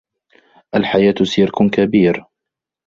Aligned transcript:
الحياة 0.75 1.15
سيرك 1.23 1.61
كبير. 1.73 2.25